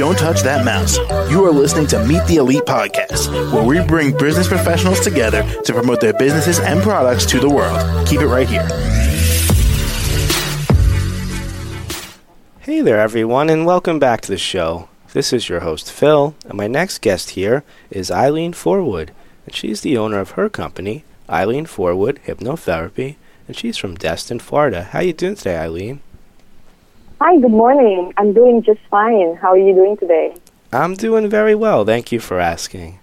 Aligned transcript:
Don't 0.00 0.16
touch 0.16 0.40
that 0.44 0.64
mouse. 0.64 0.96
You 1.30 1.44
are 1.44 1.50
listening 1.50 1.86
to 1.88 2.02
Meet 2.06 2.24
the 2.24 2.36
Elite 2.36 2.62
podcast, 2.62 3.30
where 3.52 3.62
we 3.62 3.86
bring 3.86 4.16
business 4.16 4.48
professionals 4.48 5.00
together 5.00 5.42
to 5.64 5.74
promote 5.74 6.00
their 6.00 6.14
businesses 6.14 6.58
and 6.58 6.80
products 6.80 7.26
to 7.26 7.38
the 7.38 7.50
world. 7.50 8.08
Keep 8.08 8.22
it 8.22 8.26
right 8.26 8.48
here. 8.48 8.66
Hey 12.60 12.80
there, 12.80 12.98
everyone, 12.98 13.50
and 13.50 13.66
welcome 13.66 13.98
back 13.98 14.22
to 14.22 14.30
the 14.30 14.38
show. 14.38 14.88
This 15.12 15.34
is 15.34 15.50
your 15.50 15.60
host, 15.60 15.92
Phil, 15.92 16.34
and 16.46 16.54
my 16.54 16.66
next 16.66 17.02
guest 17.02 17.30
here 17.36 17.62
is 17.90 18.08
Ylene 18.08 18.54
Forwood, 18.54 19.10
and 19.44 19.54
she's 19.54 19.82
the 19.82 19.98
owner 19.98 20.18
of 20.18 20.30
her 20.30 20.48
company, 20.48 21.04
Ylene 21.28 21.68
Forwood 21.68 22.20
Hypnotherapy, 22.24 23.16
and 23.46 23.54
she's 23.54 23.76
from 23.76 23.96
Destin, 23.96 24.38
Florida. 24.38 24.84
How 24.84 25.00
you 25.00 25.12
doing 25.12 25.34
today, 25.34 25.56
Ylene? 25.56 25.98
Hi, 27.20 27.36
good 27.38 27.50
morning. 27.50 28.12
I'm 28.16 28.32
doing 28.32 28.62
just 28.62 28.80
fine. 28.90 29.36
How 29.36 29.48
are 29.50 29.58
you 29.58 29.74
doing 29.74 29.96
today? 29.96 30.34
I'm 30.72 30.94
doing 30.94 31.28
very 31.28 31.54
well. 31.54 31.84
Thank 31.84 32.12
you 32.12 32.20
for 32.20 32.40
asking. 32.40 32.98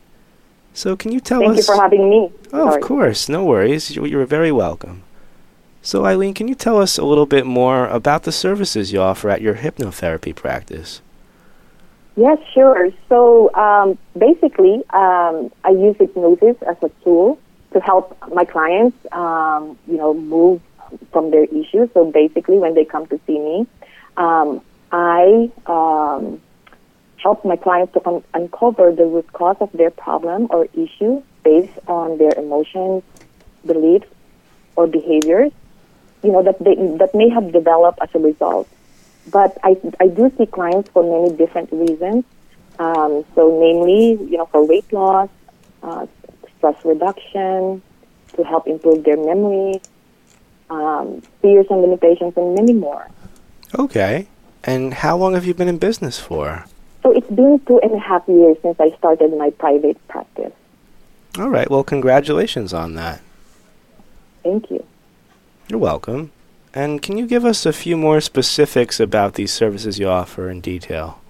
So, 0.74 0.96
can 0.96 1.12
you 1.12 1.20
tell 1.20 1.40
Thank 1.40 1.58
us? 1.60 1.68
Thank 1.68 1.68
you 1.68 1.76
for 1.76 1.82
having 1.82 2.10
me. 2.10 2.32
Oh, 2.54 2.70
Sorry. 2.70 2.82
of 2.82 2.88
course. 2.88 3.30
No 3.30 3.44
worries. 3.44 3.96
You- 3.96 4.06
You're 4.06 4.26
very 4.26 4.52
welcome. 4.52 5.04
So, 5.82 6.02
Ylene, 6.04 6.36
can 6.36 6.48
you 6.48 6.56
tell 6.56 6.82
us 6.82 6.98
a 6.98 7.06
little 7.06 7.26
bit 7.26 7.46
more 7.46 7.88
about 7.88 8.24
the 8.24 8.32
services 8.32 8.92
you 8.92 9.00
offer 9.02 9.30
at 9.30 9.42
your 9.42 9.56
hypnotherapy 9.56 10.36
practice? 10.36 11.02
Yes, 12.16 12.40
sure. 12.52 12.90
So 13.10 13.54
um, 13.54 13.96
basically, 14.18 14.82
um, 14.90 15.52
I 15.64 15.70
use 15.70 15.96
hypnosis 16.00 16.56
as 16.68 16.76
a 16.82 16.90
tool 17.04 17.38
to 17.74 17.80
help 17.80 18.18
my 18.34 18.44
clients, 18.44 18.98
um, 19.12 19.78
you 19.88 19.98
know, 19.98 20.16
move 20.16 20.60
from 21.12 21.30
their 21.30 21.44
issues. 21.44 21.90
So 21.94 22.10
basically, 22.12 22.58
when 22.58 22.74
they 22.74 22.86
come 22.86 23.06
to 23.08 23.20
see 23.28 23.38
me, 23.38 23.68
um, 24.18 24.62
I 24.92 25.52
um, 25.66 26.42
help 27.18 27.46
my 27.46 27.56
clients 27.56 27.94
to 27.94 28.00
con- 28.00 28.24
uncover 28.34 28.92
the 28.92 29.06
root 29.06 29.32
cause 29.34 29.58
of 29.60 29.72
their 29.74 29.92
problem 29.92 30.48
or 30.50 30.68
issue 30.74 31.22
based 31.44 31.78
on 31.88 32.18
their 32.18 32.34
emotions, 32.38 33.04
beliefs, 33.66 34.08
or 34.76 34.88
behaviors, 34.88 35.52
you 36.24 36.32
know, 36.32 36.44
that 36.44 36.60
they 36.60 36.76
that 36.98 37.14
may 37.14 37.30
have 37.30 37.52
developed 37.52 38.00
as 38.02 38.10
a 38.14 38.20
result. 38.20 38.68
But 39.32 39.58
I, 39.64 39.78
I 40.00 40.08
do 40.08 40.32
see 40.38 40.46
clients 40.46 40.90
for 40.90 41.04
many 41.04 41.36
different 41.36 41.72
reasons. 41.72 42.24
Um, 42.80 43.26
so, 43.36 43.60
namely, 43.60 44.12
you 44.30 44.38
know, 44.38 44.46
for 44.46 44.66
weight 44.66 44.92
loss, 44.94 45.30
uh, 45.84 46.06
stress 46.58 46.76
reduction, 46.86 47.82
to 48.36 48.44
help 48.44 48.68
improve 48.68 49.04
their 49.04 49.18
memory, 49.18 49.82
um, 50.70 51.22
fears 51.42 51.66
and 51.70 51.82
limitations, 51.82 52.34
and 52.38 52.56
many 52.56 52.74
more. 52.74 53.08
Okay. 53.76 54.28
And 54.64 54.94
how 54.94 55.18
long 55.18 55.34
have 55.34 55.46
you 55.46 55.54
been 55.54 55.68
in 55.68 55.78
business 55.78 56.20
for? 56.20 56.66
So 57.04 57.12
it's 57.12 57.30
been 57.30 57.60
two 57.68 57.80
and 57.80 57.94
a 57.94 58.00
half 58.00 58.28
years 58.28 58.58
since 58.62 58.80
I 58.80 58.92
started 58.98 59.36
my 59.38 59.50
private 59.52 60.06
practice. 60.08 60.54
All 61.40 61.50
right. 61.50 61.70
Well, 61.70 61.84
congratulations 61.84 62.74
on 62.74 62.96
that. 62.96 63.22
Thank 64.44 64.70
you. 64.72 64.86
You're 65.70 65.80
welcome. 65.80 66.32
And 66.74 67.02
can 67.02 67.18
you 67.18 67.28
give 67.28 67.46
us 67.46 67.66
a 67.66 67.74
few 67.74 67.98
more 67.98 68.22
specifics 68.22 69.00
about 69.00 69.36
these 69.36 69.52
services 69.52 70.00
you 70.00 70.10
offer 70.10 70.50
in 70.50 70.62
detail? 70.62 71.22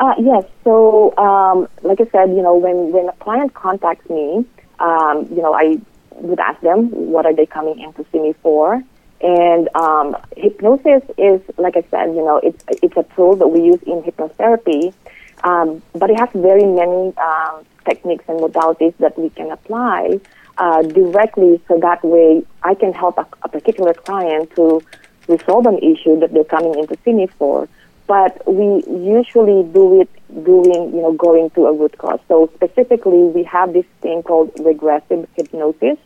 Uh, 0.00 0.14
yes. 0.18 0.44
So, 0.64 1.16
um, 1.16 1.68
like 1.82 2.00
I 2.00 2.06
said, 2.10 2.30
you 2.30 2.42
know, 2.42 2.56
when, 2.56 2.92
when 2.92 3.08
a 3.08 3.12
client 3.14 3.54
contacts 3.54 4.08
me, 4.08 4.44
um, 4.78 5.26
you 5.30 5.42
know, 5.42 5.54
I 5.54 5.80
would 6.16 6.38
ask 6.38 6.60
them 6.60 6.90
what 6.90 7.26
are 7.26 7.34
they 7.34 7.46
coming 7.46 7.80
in 7.80 7.92
to 7.94 8.06
see 8.12 8.20
me 8.20 8.34
for. 8.42 8.82
And 9.20 9.68
um, 9.74 10.16
hypnosis 10.36 11.02
is, 11.16 11.40
like 11.56 11.76
I 11.76 11.84
said, 11.90 12.06
you 12.14 12.24
know, 12.24 12.40
it's 12.42 12.64
it's 12.82 12.96
a 12.96 13.04
tool 13.14 13.36
that 13.36 13.48
we 13.48 13.62
use 13.62 13.82
in 13.82 14.02
hypnotherapy, 14.02 14.94
um, 15.42 15.82
but 15.94 16.10
it 16.10 16.18
has 16.18 16.28
very 16.34 16.64
many 16.64 17.16
um, 17.16 17.64
techniques 17.84 18.24
and 18.28 18.38
modalities 18.38 18.96
that 18.98 19.18
we 19.18 19.30
can 19.30 19.50
apply 19.50 20.20
uh, 20.58 20.82
directly, 20.82 21.60
so 21.66 21.78
that 21.80 22.04
way 22.04 22.44
I 22.62 22.74
can 22.74 22.92
help 22.92 23.18
a, 23.18 23.26
a 23.42 23.48
particular 23.48 23.92
client 23.92 24.54
to 24.56 24.82
resolve 25.26 25.66
an 25.66 25.78
issue 25.78 26.18
that 26.20 26.32
they're 26.32 26.44
coming 26.44 26.78
in 26.78 26.86
to 26.86 26.96
see 27.04 27.12
me 27.12 27.26
for 27.38 27.68
but 28.08 28.42
we 28.50 28.82
usually 28.88 29.62
do 29.70 30.00
it 30.00 30.08
doing, 30.42 30.94
you 30.94 31.02
know, 31.02 31.12
going 31.12 31.50
to 31.50 31.66
a 31.66 31.72
root 31.72 31.96
cause. 31.98 32.18
So 32.26 32.50
specifically, 32.54 33.18
we 33.18 33.44
have 33.44 33.74
this 33.74 33.84
thing 34.00 34.22
called 34.22 34.50
regressive 34.58 35.28
hypnosis, 35.36 35.98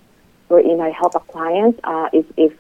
wherein 0.49 0.81
I 0.81 0.91
help 0.91 1.15
a 1.15 1.21
client 1.21 1.79
uh, 1.85 2.09
if, 2.13 2.27
if 2.37 2.53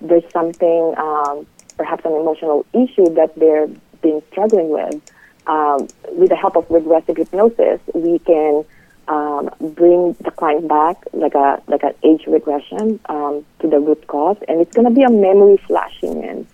there's 0.00 0.30
something, 0.32 0.94
um, 0.96 1.46
perhaps 1.76 2.04
an 2.04 2.12
emotional 2.12 2.66
issue 2.72 3.14
that 3.14 3.34
they're 3.36 3.68
been 4.02 4.22
struggling 4.30 4.70
with. 4.70 5.00
Um, 5.46 5.88
with 6.10 6.28
the 6.28 6.36
help 6.36 6.56
of 6.56 6.70
regressive 6.70 7.16
hypnosis, 7.16 7.80
we 7.94 8.18
can 8.20 8.64
um, 9.08 9.50
bring 9.60 10.14
the 10.20 10.30
client 10.30 10.68
back 10.68 11.02
like 11.12 11.34
a 11.34 11.62
like 11.66 11.82
an 11.82 11.94
age 12.02 12.24
regression 12.26 13.00
um, 13.08 13.44
to 13.60 13.68
the 13.68 13.80
root 13.80 14.06
cause, 14.06 14.36
and 14.46 14.60
it's 14.60 14.74
going 14.74 14.86
to 14.86 14.94
be 14.94 15.02
a 15.02 15.10
memory 15.10 15.56
flashing 15.66 16.22
in. 16.22 16.46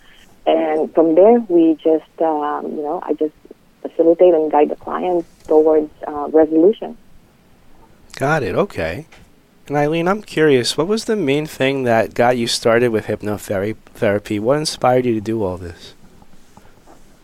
And 0.47 0.95
from 0.95 1.15
there, 1.15 1.41
we 1.49 1.75
just, 1.75 2.21
um, 2.21 2.77
you 2.77 2.83
know, 2.83 3.01
I 3.03 3.15
just 3.15 3.35
facilitate 3.83 4.35
and 4.35 4.53
guide 4.53 4.69
the 4.69 4.77
client 4.77 5.25
towards 5.49 5.91
uh, 6.07 6.29
resolution. 6.29 6.97
Got 8.17 8.43
it. 8.43 8.55
Okay. 8.55 9.07
And 9.67 9.77
Ylene, 9.79 10.11
I'm 10.11 10.21
curious, 10.21 10.77
what 10.77 10.87
was 10.87 11.07
the 11.07 11.17
main 11.17 11.47
thing 11.47 11.85
that 11.85 12.13
got 12.13 12.37
you 12.37 12.47
started 12.47 12.89
with 12.89 13.07
hypnotherapy? 13.07 14.39
What 14.39 14.59
inspired 14.59 15.07
you 15.07 15.15
to 15.15 15.23
do 15.23 15.43
all 15.43 15.57
this? 15.57 15.95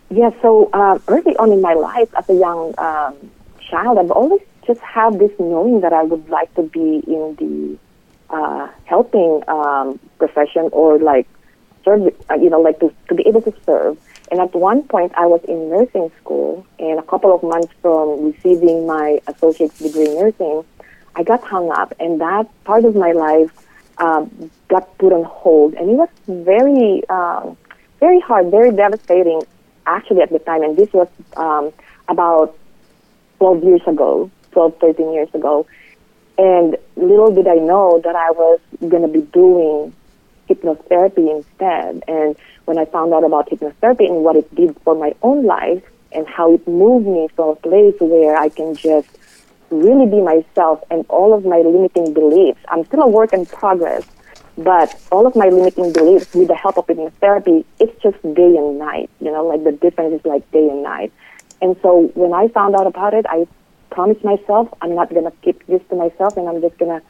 Yeah, 0.09 0.31
so 0.41 0.71
uh, 0.73 0.99
early 1.09 1.37
on 1.37 1.53
in 1.53 1.61
my 1.61 1.75
life, 1.75 2.09
as 2.17 2.29
a 2.31 2.35
young 2.35 2.75
um, 2.79 3.15
child, 3.61 3.99
I've 3.99 4.11
always 4.11 4.41
just 4.67 4.81
had 4.81 5.19
this 5.19 5.31
knowing 5.39 5.83
that 5.83 5.93
I 5.93 6.03
would 6.03 6.31
like 6.31 6.53
to 6.55 6.63
be 6.63 7.03
in 7.07 7.37
the 7.39 7.79
uh, 8.35 8.69
helping 8.85 9.43
um, 9.47 9.99
profession 10.17 10.71
or 10.73 10.99
like 10.99 11.29
serve, 11.85 12.15
uh, 12.31 12.35
you 12.37 12.49
know, 12.49 12.61
like 12.61 12.81
to, 12.81 12.91
to 13.09 13.15
be 13.15 13.23
able 13.29 13.43
to 13.43 13.55
serve. 13.67 13.99
And 14.31 14.41
at 14.41 14.55
one 14.55 14.85
point, 14.85 15.13
I 15.15 15.27
was 15.27 15.43
in 15.45 15.69
nursing 15.69 16.11
school, 16.23 16.65
and 16.79 16.99
a 16.99 17.03
couple 17.03 17.35
of 17.35 17.43
months 17.43 17.73
from 17.83 18.33
receiving 18.33 18.87
my 18.87 19.21
associate's 19.27 19.79
degree 19.79 20.07
in 20.07 20.15
nursing, 20.15 20.65
I 21.17 21.23
got 21.23 21.43
hung 21.43 21.71
up, 21.71 21.93
and 22.01 22.21
that 22.21 22.49
part 22.65 22.85
of 22.85 22.95
my 22.95 23.13
life 23.13 23.51
um, 23.99 24.51
got 24.69 24.97
put 24.99 25.13
on 25.13 25.25
hold. 25.25 25.75
And 25.75 25.91
it 25.91 25.95
was 25.95 26.09
very, 26.27 27.09
um, 27.09 27.57
very 27.99 28.21
hard, 28.21 28.51
very 28.51 28.73
devastating, 28.73 29.43
actually, 29.87 30.23
at 30.23 30.31
the 30.31 30.39
time. 30.39 30.63
And 30.63 30.77
this 30.77 30.93
was 30.93 31.09
um, 31.37 31.73
about 32.09 32.57
12 33.39 33.65
years 33.65 33.83
ago, 33.87 34.31
12, 34.53 34.79
13 34.81 35.13
years 35.13 35.29
ago. 35.35 35.67
And 36.39 36.77
little 36.97 37.35
did 37.35 37.47
I 37.47 37.57
know 37.57 38.01
that 38.03 38.17
I 38.17 38.31
was 38.31 38.61
going 38.81 39.03
to 39.03 39.09
be 39.09 39.21
doing 39.21 39.95
hypnotherapy 40.49 41.37
instead. 41.37 42.03
And 42.09 42.37
when 42.65 42.79
I 42.79 42.85
found 42.87 43.13
out 43.13 43.25
about 43.25 43.51
hypnotherapy 43.51 44.07
and 44.07 44.25
what 44.25 44.37
it 44.37 44.55
did 44.55 44.77
for 44.85 44.95
my 44.95 45.15
own 45.23 45.45
life 45.45 45.83
and 46.13 46.27
how 46.27 46.55
it 46.55 46.67
moved 46.67 47.07
me 47.07 47.29
from 47.37 47.51
a 47.51 47.57
place 47.57 47.95
where 48.01 48.37
I 48.37 48.49
can 48.49 48.75
just 48.75 49.09
really 49.71 50.07
be 50.07 50.21
myself 50.21 50.83
and 50.91 51.05
all 51.09 51.35
of 51.35 51.45
my 51.45 51.59
limiting 51.59 52.13
beliefs, 52.13 52.61
I'm 52.69 52.85
still 52.87 53.03
a 53.03 53.09
work 53.09 53.33
in 53.33 53.47
progress, 53.47 54.05
but 54.59 55.01
all 55.11 55.27
of 55.27 55.35
my 55.37 55.49
limiting 55.49 55.93
beliefs 55.93 56.35
with 56.35 56.49
the 56.49 56.55
help 56.55 56.79
of 56.79 56.87
hypnotherapy, 56.87 57.65
it's 57.79 58.03
just 58.03 58.21
day 58.35 58.57
and 58.57 58.79
night. 58.79 59.11
You 59.21 59.33
know, 59.33 59.47
like 59.47 59.65
the 59.65 59.73
difference 59.73 60.21
is 60.21 60.27
like 60.27 60.51
day 60.53 60.69
and 60.69 60.83
night. 60.83 61.13
And 61.63 61.77
so 61.83 62.11
when 62.15 62.33
I 62.33 62.49
found 62.49 62.75
out 62.75 62.87
about 62.87 63.15
it, 63.15 63.27
I 63.29 63.47
promised 63.91 64.25
myself 64.25 64.69
I'm 64.83 64.95
not 64.95 65.11
going 65.11 65.25
to 65.25 65.33
keep 65.43 65.67
this 65.67 65.83
to 65.91 65.97
myself 65.97 66.37
and 66.37 66.49
I'm 66.49 66.61
just 66.61 66.79
going 66.79 67.01
to 67.01 67.07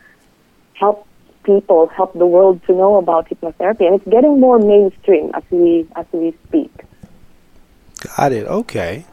help 0.75 1.07
people, 1.45 1.87
help 1.89 2.13
the 2.15 2.27
world 2.27 2.61
to 2.67 2.73
know 2.73 2.97
about 2.97 3.29
hypnotherapy, 3.29 3.87
and 3.87 3.95
it's 3.97 4.11
getting 4.11 4.41
more 4.41 4.59
mainstream 4.59 5.31
as 5.35 5.43
we 5.51 5.87
as 5.97 6.07
we 6.13 6.35
speak. 6.49 6.73
Got 8.17 8.33
it. 8.33 8.47
Okay. 8.47 9.05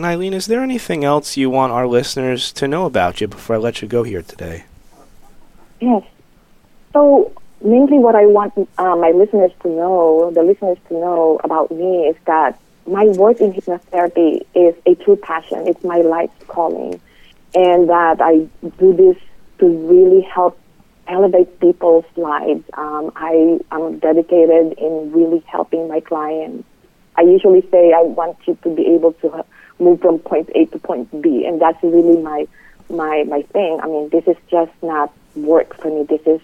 And 0.00 0.06
Ylene, 0.06 0.32
is 0.32 0.46
there 0.46 0.62
anything 0.62 1.04
else 1.04 1.36
you 1.36 1.50
want 1.50 1.74
our 1.74 1.86
listeners 1.86 2.52
to 2.52 2.66
know 2.66 2.86
about 2.86 3.20
you 3.20 3.28
before 3.28 3.56
I 3.56 3.58
let 3.58 3.82
you 3.82 3.86
go 3.86 4.02
here 4.02 4.22
today? 4.22 4.64
Yes. 5.78 6.02
So 6.94 7.30
mainly, 7.62 7.98
what 7.98 8.14
I 8.14 8.24
want 8.24 8.54
uh, 8.78 8.96
my 8.96 9.10
listeners 9.10 9.52
to 9.60 9.68
know, 9.68 10.30
the 10.34 10.42
listeners 10.42 10.78
to 10.88 10.94
know 10.94 11.38
about 11.44 11.70
me, 11.70 12.06
is 12.06 12.16
that 12.24 12.58
my 12.86 13.08
work 13.08 13.42
in 13.42 13.52
hypnotherapy 13.52 14.40
is 14.54 14.74
a 14.86 14.94
true 15.04 15.16
passion. 15.16 15.68
It's 15.68 15.84
my 15.84 15.98
life's 15.98 16.44
calling, 16.48 16.98
and 17.54 17.90
that 17.90 18.22
I 18.22 18.48
do 18.78 18.94
this 18.94 19.18
to 19.58 19.66
really 19.66 20.22
help 20.22 20.58
elevate 21.08 21.60
people's 21.60 22.06
lives. 22.16 22.64
Um, 22.72 23.12
I 23.16 23.60
am 23.70 23.98
dedicated 23.98 24.78
in 24.78 25.12
really 25.12 25.40
helping 25.40 25.88
my 25.88 26.00
clients. 26.00 26.66
I 27.16 27.20
usually 27.20 27.60
say 27.70 27.92
I 27.92 28.00
want 28.00 28.38
you 28.46 28.56
to 28.62 28.74
be 28.74 28.86
able 28.86 29.12
to 29.12 29.44
move 29.80 30.00
from 30.00 30.18
point 30.18 30.50
A 30.54 30.66
to 30.66 30.78
point 30.78 31.22
B, 31.22 31.44
and 31.46 31.60
that's 31.60 31.82
really 31.82 32.20
my 32.22 32.46
my 32.88 33.24
my 33.24 33.42
thing. 33.42 33.80
I 33.82 33.86
mean, 33.86 34.08
this 34.10 34.26
is 34.26 34.36
just 34.50 34.72
not 34.82 35.12
work 35.34 35.76
for 35.80 35.88
me. 35.88 36.04
This 36.04 36.22
is 36.26 36.40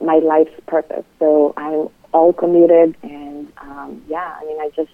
my 0.00 0.16
life's 0.16 0.58
purpose. 0.66 1.04
So 1.18 1.54
I'm 1.56 1.88
all 2.12 2.32
committed, 2.32 2.96
and 3.02 3.52
um, 3.58 4.02
yeah, 4.08 4.36
I 4.40 4.44
mean, 4.44 4.60
I 4.60 4.70
just 4.76 4.92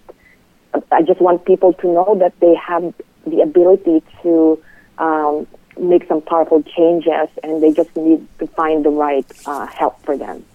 I 0.91 1.01
just 1.01 1.21
want 1.21 1.45
people 1.45 1.73
to 1.73 1.87
know 1.87 2.15
that 2.19 2.39
they 2.39 2.55
have 2.55 2.93
the 3.25 3.41
ability 3.41 4.03
to 4.23 4.61
um, 4.97 5.47
make 5.77 6.07
some 6.07 6.21
powerful 6.21 6.63
changes, 6.63 7.29
and 7.43 7.61
they 7.61 7.71
just 7.71 7.95
need 7.95 8.27
to 8.39 8.47
find 8.47 8.85
the 8.85 8.89
right 8.89 9.25
uh, 9.45 9.67
help 9.67 10.01
for 10.03 10.17
them. 10.17 10.45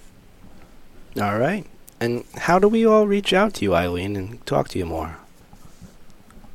All 1.21 1.39
right. 1.39 1.67
And 1.99 2.25
how 2.37 2.59
do 2.59 2.69
we 2.69 2.85
all 2.85 3.07
reach 3.07 3.33
out 3.33 3.55
to 3.55 3.65
you, 3.65 3.71
Ylene, 3.71 4.17
and 4.17 4.45
talk 4.45 4.69
to 4.69 4.79
you 4.79 4.85
more? 4.85 5.17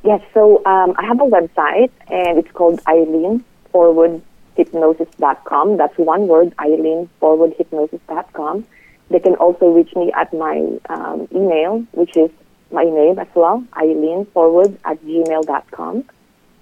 Yes, 0.04 0.20
so 0.34 0.64
um, 0.64 0.94
I 0.98 1.04
have 1.06 1.20
a 1.20 1.24
website, 1.24 1.90
and 2.08 2.38
it's 2.38 2.50
called 2.52 2.82
Ylene 2.84 3.42
Forwood 3.72 4.20
Hypnosis.com. 4.56 5.76
That's 5.76 5.96
one 5.96 6.26
word, 6.26 6.54
Ylene 6.56 7.08
Forwood 7.20 7.54
Hypnosis.com. 7.56 8.66
They 9.10 9.20
can 9.20 9.34
also 9.36 9.68
reach 9.68 9.94
me 9.94 10.10
at 10.12 10.32
my 10.32 10.78
um, 10.88 11.28
email, 11.32 11.86
which 11.92 12.16
is 12.16 12.30
my 12.72 12.84
name 12.84 13.18
as 13.18 13.28
well, 13.34 13.64
Ylene 13.74 14.26
Forwood 14.28 14.76
at 14.84 15.00
gmail.com. 15.04 16.04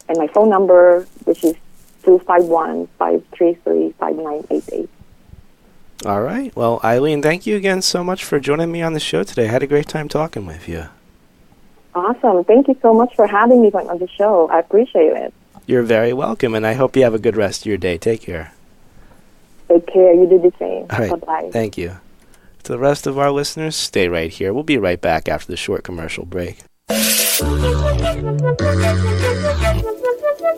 And 0.09 0.19
my 0.19 0.27
phone 0.27 0.51
number, 0.51 1.07
which 1.25 1.45
is 1.45 1.55
251 2.03 2.89
533 2.99 3.93
5988. 3.93 4.91
All 6.07 6.23
right. 6.23 6.55
Well, 6.57 6.81
Ylene, 6.81 7.23
thank 7.23 7.47
you 7.47 7.57
again 7.57 7.83
so 7.83 8.03
much 8.03 8.25
for 8.25 8.41
joining 8.41 8.73
me 8.73 8.83
on 8.83 8.95
the 8.95 9.01
show 9.01 9.23
today. 9.23 9.45
I 9.45 9.51
had 9.51 9.63
a 9.63 9.67
great 9.67 9.87
time 9.87 10.09
talking 10.09 10.47
with 10.47 10.69
you. 10.69 10.89
Awesome. 11.95 12.45
Thank 12.45 12.69
you 12.69 12.77
so 12.83 12.95
much 12.95 13.15
for 13.17 13.27
having 13.27 13.63
me 13.63 13.71
on 13.73 13.99
the 13.99 14.09
show. 14.09 14.49
I 14.49 14.61
appreciate 14.61 15.13
it. 15.13 15.35
You're 15.67 15.83
very 15.83 16.13
welcome, 16.13 16.55
and 16.55 16.67
I 16.67 16.75
hope 16.75 16.97
you 16.97 17.03
have 17.03 17.15
a 17.15 17.19
good 17.19 17.37
rest 17.37 17.63
of 17.63 17.67
your 17.67 17.79
day. 17.79 17.99
Take 17.99 18.23
care. 18.23 18.53
Take 19.69 19.87
care. 19.87 20.15
You 20.15 20.29
do 20.29 20.39
the 20.39 20.53
same. 20.59 20.87
All 20.91 20.99
right. 20.99 21.11
Bye-bye. 21.11 21.51
Thank 21.53 21.79
you. 21.79 21.99
To 22.65 22.73
the 22.73 22.79
rest 22.79 23.07
of 23.07 23.19
our 23.19 23.31
listeners, 23.31 23.77
stay 23.77 24.09
right 24.09 24.31
here. 24.31 24.53
We'll 24.53 24.65
be 24.65 24.79
right 24.79 25.01
back 25.01 25.29
after 25.29 25.51
the 25.51 25.57
short 25.57 25.83
commercial 25.85 26.27
break. 26.27 26.59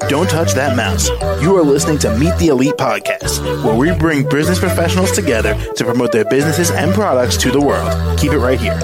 Don't 0.08 0.28
touch 0.28 0.52
that 0.54 0.76
mouse. 0.76 1.08
You 1.42 1.56
are 1.56 1.62
listening 1.62 1.98
to 2.00 2.18
Meet 2.18 2.36
the 2.38 2.48
Elite 2.48 2.74
Podcast, 2.76 3.42
where 3.64 3.74
we 3.74 3.96
bring 3.98 4.28
business 4.28 4.58
professionals 4.58 5.12
together 5.12 5.54
to 5.74 5.84
promote 5.84 6.12
their 6.12 6.24
businesses 6.24 6.70
and 6.70 6.92
products 6.92 7.36
to 7.38 7.50
the 7.50 7.60
world. 7.60 8.18
Keep 8.18 8.32
it 8.32 8.38
right 8.38 8.58
here. 8.58 8.78